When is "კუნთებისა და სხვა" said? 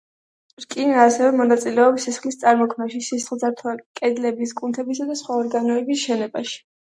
4.63-5.37